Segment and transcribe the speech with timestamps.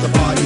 [0.00, 0.39] Sweet dreams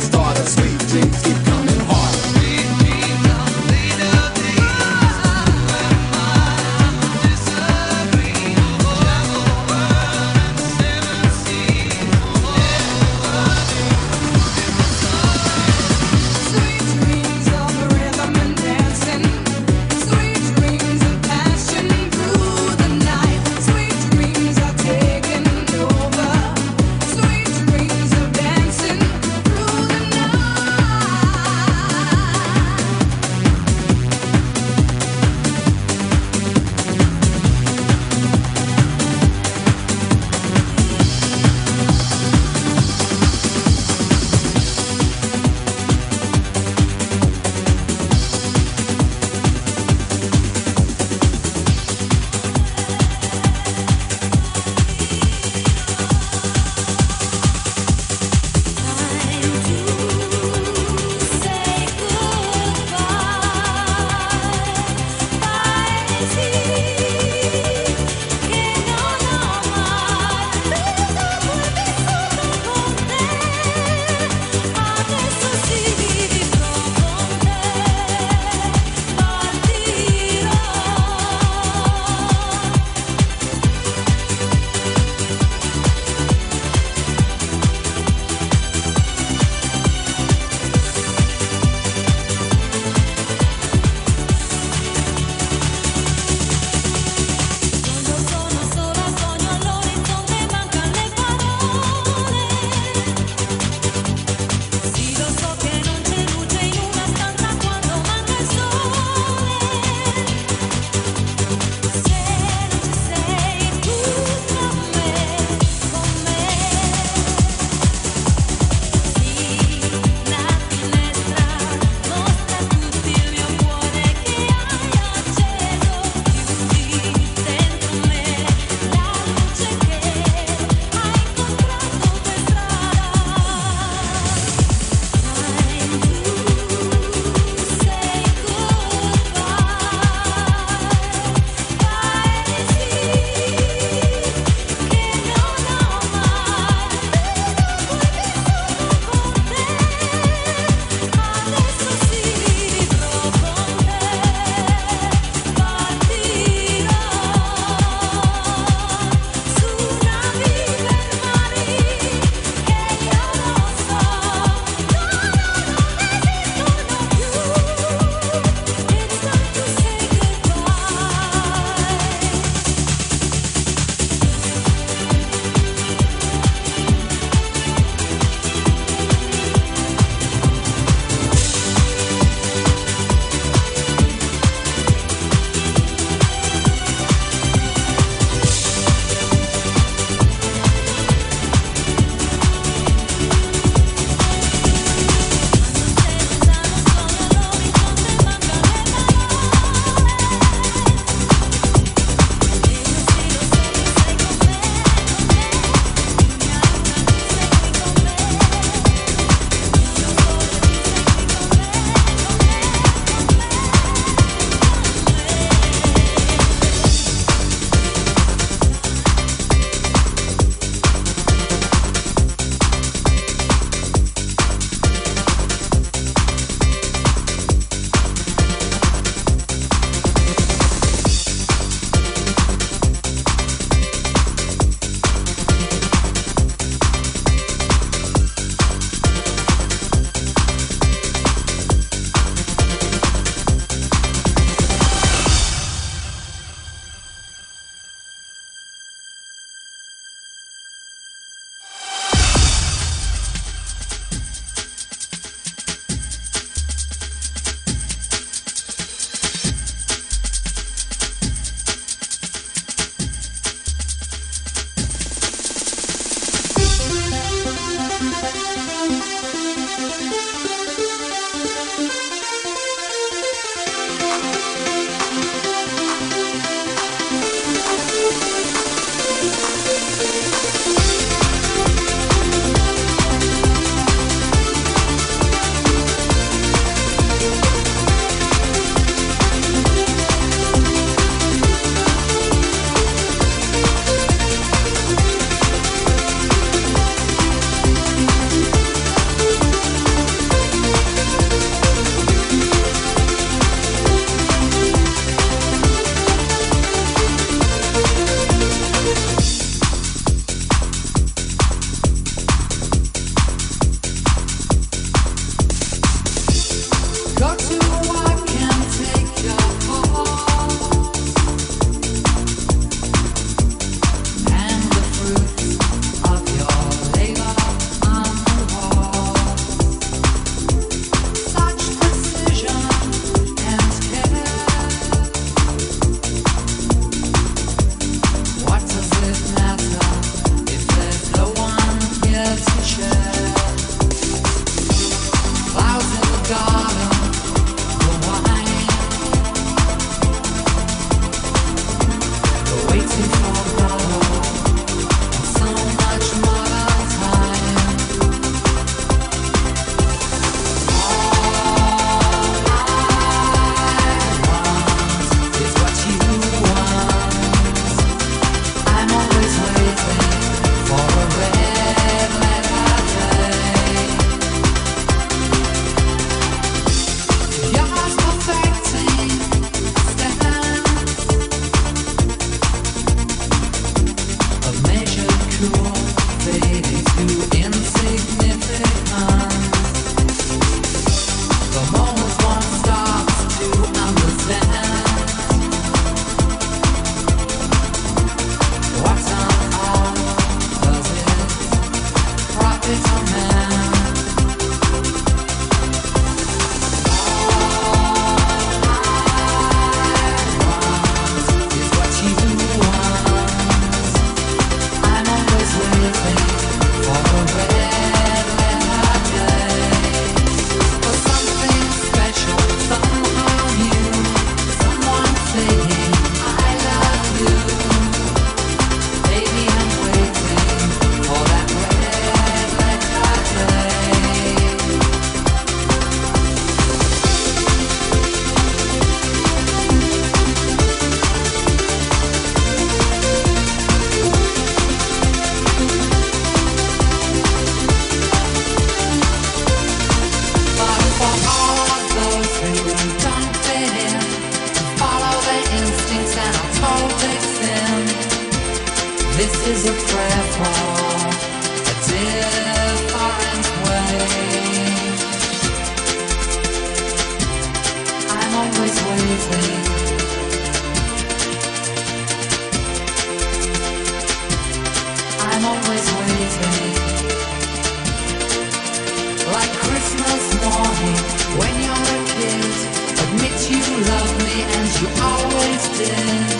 [484.84, 486.33] you always did.